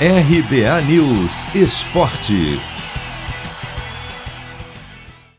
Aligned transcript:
RBA 0.00 0.82
News 0.88 1.54
Esporte. 1.54 2.58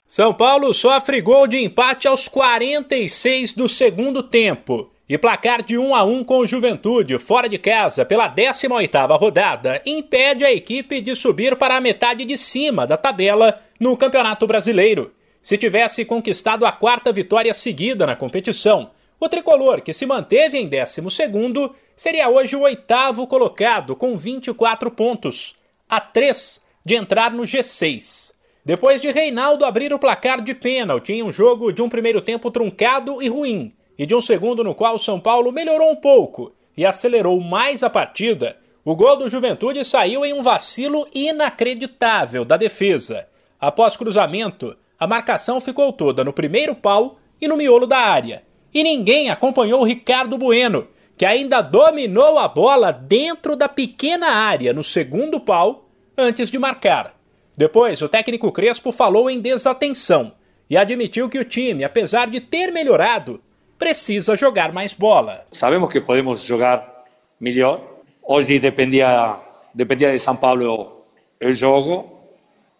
São 0.07 0.33
Paulo 0.33 0.73
sofre 0.73 1.19
gol 1.19 1.45
de 1.45 1.57
empate 1.57 2.07
aos 2.07 2.29
46 2.29 3.53
do 3.53 3.67
segundo 3.67 4.23
tempo. 4.23 4.89
E 5.09 5.17
placar 5.17 5.61
de 5.61 5.77
1 5.77 5.93
a 5.93 6.05
1 6.05 6.23
com 6.23 6.37
o 6.37 6.47
Juventude 6.47 7.19
fora 7.19 7.49
de 7.49 7.57
casa 7.57 8.05
pela 8.05 8.33
18ª 8.33 9.19
rodada 9.19 9.81
impede 9.85 10.45
a 10.45 10.53
equipe 10.53 11.01
de 11.01 11.13
subir 11.15 11.57
para 11.57 11.75
a 11.75 11.81
metade 11.81 12.23
de 12.23 12.37
cima 12.37 12.87
da 12.87 12.95
tabela 12.95 13.61
no 13.77 13.97
Campeonato 13.97 14.47
Brasileiro. 14.47 15.11
Se 15.41 15.57
tivesse 15.57 16.05
conquistado 16.05 16.65
a 16.65 16.71
quarta 16.71 17.11
vitória 17.11 17.53
seguida 17.53 18.05
na 18.05 18.15
competição, 18.15 18.89
o 19.25 19.29
tricolor, 19.29 19.81
que 19.81 19.93
se 19.93 20.05
manteve 20.05 20.57
em 20.57 20.69
12º, 20.69 21.73
seria 21.95 22.29
hoje 22.29 22.55
o 22.55 22.61
oitavo 22.61 23.27
colocado 23.27 23.95
com 23.95 24.15
24 24.15 24.91
pontos, 24.91 25.55
a 25.89 25.99
3 25.99 26.63
de 26.85 26.95
entrar 26.95 27.31
no 27.31 27.43
G6. 27.43 28.33
Depois 28.63 29.01
de 29.01 29.11
Reinaldo 29.11 29.65
abrir 29.65 29.93
o 29.93 29.99
placar 29.99 30.41
de 30.41 30.53
pênalti 30.53 31.13
em 31.13 31.23
um 31.23 31.31
jogo 31.31 31.71
de 31.71 31.81
um 31.81 31.89
primeiro 31.89 32.21
tempo 32.21 32.49
truncado 32.49 33.21
e 33.21 33.27
ruim, 33.27 33.73
e 33.97 34.05
de 34.05 34.15
um 34.15 34.21
segundo 34.21 34.63
no 34.63 34.75
qual 34.75 34.95
o 34.95 34.99
São 34.99 35.19
Paulo 35.19 35.51
melhorou 35.51 35.91
um 35.91 35.95
pouco 35.95 36.53
e 36.77 36.85
acelerou 36.85 37.39
mais 37.39 37.83
a 37.83 37.89
partida, 37.89 38.57
o 38.83 38.95
gol 38.95 39.17
do 39.17 39.29
Juventude 39.29 39.83
saiu 39.83 40.23
em 40.23 40.33
um 40.33 40.43
vacilo 40.43 41.07
inacreditável 41.13 42.45
da 42.45 42.57
defesa. 42.57 43.27
Após 43.59 43.97
cruzamento, 43.97 44.77
a 44.99 45.07
marcação 45.07 45.59
ficou 45.59 45.91
toda 45.91 46.23
no 46.23 46.31
primeiro 46.31 46.75
pau 46.75 47.17
e 47.41 47.47
no 47.47 47.57
miolo 47.57 47.87
da 47.87 47.97
área. 47.97 48.43
E 48.75 48.83
ninguém 48.83 49.29
acompanhou 49.29 49.79
o 49.79 49.85
Ricardo 49.85 50.37
Bueno, 50.37 50.89
que 51.15 51.25
ainda 51.25 51.61
dominou 51.61 52.37
a 52.37 52.45
bola 52.45 52.91
dentro 52.91 53.55
da 53.55 53.69
pequena 53.69 54.27
área 54.27 54.73
no 54.73 54.83
segundo 54.83 55.39
pau 55.39 55.87
antes 56.17 56.51
de 56.51 56.59
marcar. 56.59 57.15
Depois, 57.55 58.01
o 58.01 58.09
técnico 58.09 58.51
Crespo 58.51 58.91
falou 58.91 59.29
em 59.29 59.39
desatenção 59.39 60.33
e 60.69 60.75
admitiu 60.75 61.29
que 61.29 61.39
o 61.39 61.45
time, 61.45 61.85
apesar 61.85 62.29
de 62.29 62.41
ter 62.41 62.69
melhorado, 62.69 63.41
precisa 63.79 64.35
jogar 64.35 64.73
mais 64.73 64.93
bola. 64.93 65.45
Sabemos 65.53 65.89
que 65.89 66.01
podemos 66.01 66.43
jogar 66.43 67.05
melhor. 67.39 67.79
Hoje 68.21 68.59
dependia, 68.59 69.37
dependia 69.73 70.11
de 70.11 70.19
São 70.19 70.35
Paulo 70.35 71.05
o 71.41 71.53
jogo. 71.53 72.11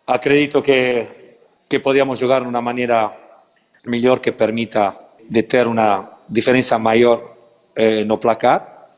Acredito 0.05 0.61
que, 0.61 1.07
que 1.69 1.79
podíamos 1.79 2.19
jogar 2.19 2.41
de 2.41 2.47
uma 2.47 2.61
maneira 2.61 3.15
melhor 3.85 4.19
que 4.19 4.33
permita 4.33 5.04
de 5.29 5.43
ter 5.43 5.67
uma 5.67 6.19
diferença 6.29 6.77
maior 6.77 7.35
eh, 7.75 8.03
no 8.03 8.17
placar. 8.17 8.89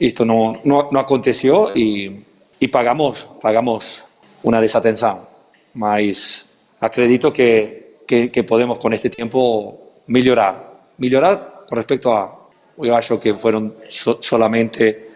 Isto 0.00 0.24
não, 0.24 0.58
não, 0.64 0.90
não 0.90 1.00
aconteceu 1.00 1.76
e, 1.76 2.22
e 2.60 2.68
pagamos, 2.68 3.28
pagamos 3.40 4.04
uma 4.42 4.60
desatenção. 4.60 5.26
Mas 5.74 6.48
acredito 6.80 7.30
que, 7.32 7.98
que, 8.06 8.28
que 8.28 8.42
podemos 8.42 8.78
com 8.78 8.92
este 8.92 9.10
tempo 9.10 9.78
melhorar 10.06 10.66
melhorar 10.98 11.64
con 11.68 11.76
respecto 11.76 12.12
a, 12.12 12.32
yo 12.78 12.96
acho 12.96 13.18
que 13.20 13.34
fueron 13.34 13.74
so, 13.88 14.18
solamente 14.20 15.06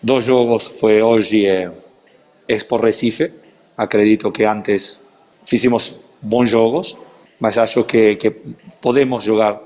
dos 0.00 0.26
jogos, 0.26 0.70
foi 0.70 1.02
hoje 1.02 1.46
e 1.46 1.70
Expo 2.46 2.76
Recife. 2.76 3.32
Acredito 3.76 4.30
que 4.30 4.44
antes 4.44 5.00
fizemos 5.44 6.00
bons 6.20 6.50
jogos, 6.50 6.96
mas 7.40 7.56
acho 7.58 7.84
que, 7.84 8.16
que 8.16 8.30
podemos 8.80 9.24
jogar 9.24 9.60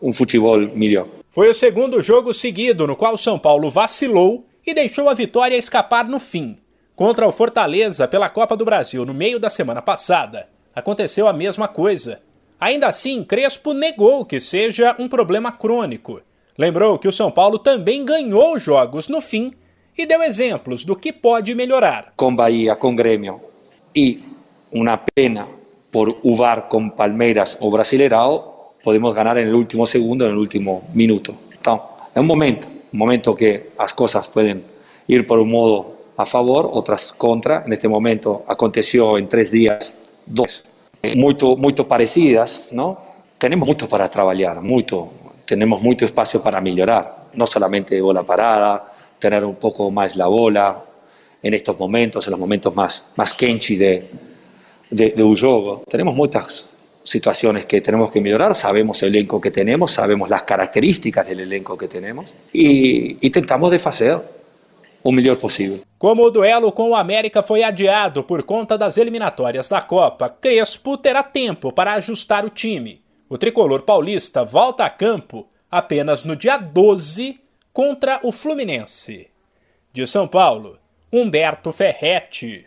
um 0.00 0.12
futebol 0.12 0.58
melhor. 0.58 1.06
Foi 1.30 1.48
o 1.48 1.54
segundo 1.54 2.02
jogo 2.02 2.32
seguido 2.32 2.86
no 2.86 2.96
qual 2.96 3.16
São 3.16 3.38
Paulo 3.38 3.70
vacilou 3.70 4.44
e 4.66 4.74
deixou 4.74 5.08
a 5.08 5.14
vitória 5.14 5.56
escapar 5.56 6.08
no 6.08 6.18
fim. 6.18 6.56
Contra 6.94 7.26
o 7.26 7.32
Fortaleza 7.32 8.08
pela 8.08 8.28
Copa 8.28 8.56
do 8.56 8.64
Brasil 8.64 9.04
no 9.04 9.14
meio 9.14 9.38
da 9.38 9.48
semana 9.48 9.80
passada, 9.80 10.48
aconteceu 10.74 11.28
a 11.28 11.32
mesma 11.32 11.68
coisa. 11.68 12.20
Ainda 12.60 12.88
assim, 12.88 13.22
Crespo 13.22 13.72
negou 13.72 14.24
que 14.24 14.40
seja 14.40 14.96
um 14.98 15.08
problema 15.08 15.52
crônico. 15.52 16.20
Lembrou 16.56 16.98
que 16.98 17.06
o 17.06 17.12
São 17.12 17.30
Paulo 17.30 17.58
também 17.58 18.04
ganhou 18.04 18.58
jogos 18.58 19.08
no 19.08 19.20
fim 19.20 19.52
e 19.96 20.04
deu 20.04 20.22
exemplos 20.22 20.84
do 20.84 20.96
que 20.96 21.12
pode 21.12 21.54
melhorar. 21.54 22.12
Com 22.16 22.34
Bahia, 22.34 22.74
com 22.74 22.96
Grêmio 22.96 23.40
e 23.94 24.22
uma 24.72 24.98
pena 25.14 25.48
por 25.90 26.18
o 26.22 26.34
VAR 26.34 26.62
com 26.62 26.88
Palmeiras 26.90 27.56
ou 27.60 27.70
Brasileirão, 27.70 28.57
podemos 28.82 29.14
ganhar 29.14 29.36
no 29.46 29.56
último 29.56 29.86
segundo, 29.86 30.28
no 30.28 30.40
último 30.40 30.84
minuto. 30.94 31.34
Então, 31.58 31.80
é 32.14 32.20
um 32.20 32.24
momento, 32.24 32.68
um 32.92 32.98
momento 32.98 33.34
que 33.34 33.62
as 33.78 33.92
coisas 33.92 34.26
podem 34.28 34.62
ir 35.08 35.26
por 35.26 35.38
um 35.38 35.46
modo 35.46 35.86
a 36.16 36.24
favor, 36.26 36.66
outras 36.66 37.12
contra. 37.12 37.64
Neste 37.66 37.88
momento 37.88 38.42
aconteceu 38.46 39.18
em 39.18 39.26
três 39.26 39.50
dias, 39.50 39.96
dois 40.26 40.64
muito 41.16 41.56
muito 41.56 41.84
parecidas, 41.84 42.66
não? 42.72 42.96
Temos 43.38 43.66
muito 43.66 43.86
para 43.86 44.08
trabalhar, 44.08 44.60
muito. 44.60 45.10
Temos 45.46 45.80
muito 45.80 46.04
espaço 46.04 46.40
para 46.40 46.60
melhorar, 46.60 47.30
não 47.34 47.46
somente 47.46 47.98
bola 48.02 48.22
parada, 48.22 48.82
ter 49.18 49.42
um 49.44 49.54
pouco 49.54 49.90
mais 49.90 50.18
a 50.20 50.26
bola 50.26 50.84
em 51.42 51.54
estes 51.54 51.74
momentos, 51.76 52.26
em 52.26 52.32
os 52.32 52.38
momentos 52.38 52.74
mais 52.74 53.04
mais 53.16 53.32
quentes 53.32 53.78
de, 53.78 54.02
de, 54.92 55.10
de 55.10 55.22
um 55.22 55.34
jogo. 55.34 55.82
Situações 57.10 57.64
que 57.64 57.80
temos 57.80 58.10
que 58.10 58.20
melhorar, 58.20 58.54
sabemos 58.54 59.00
o 59.02 59.06
elenco 59.06 59.40
que 59.40 59.50
temos, 59.50 59.90
sabemos 59.92 60.30
as 60.30 60.42
características 60.42 61.26
do 61.26 61.40
elenco 61.40 61.76
que 61.76 61.88
temos 61.88 62.34
e, 62.52 63.16
e 63.20 63.30
tentamos 63.30 63.70
de 63.70 63.78
fazer 63.78 64.20
o 65.02 65.12
melhor 65.12 65.36
possível. 65.36 65.80
Como 65.98 66.24
o 66.24 66.30
duelo 66.30 66.70
com 66.72 66.90
o 66.90 66.94
América 66.94 67.42
foi 67.42 67.62
adiado 67.62 68.22
por 68.22 68.42
conta 68.42 68.76
das 68.76 68.96
eliminatórias 68.96 69.68
da 69.68 69.80
Copa, 69.80 70.28
Crespo 70.28 70.98
terá 70.98 71.22
tempo 71.22 71.72
para 71.72 71.94
ajustar 71.94 72.44
o 72.44 72.50
time. 72.50 73.02
O 73.28 73.36
tricolor 73.36 73.82
paulista 73.82 74.44
volta 74.44 74.84
a 74.84 74.90
campo 74.90 75.46
apenas 75.70 76.24
no 76.24 76.34
dia 76.34 76.56
12 76.56 77.40
contra 77.72 78.20
o 78.22 78.32
Fluminense. 78.32 79.28
De 79.92 80.06
São 80.06 80.26
Paulo, 80.26 80.78
Humberto 81.12 81.72
Ferretti. 81.72 82.66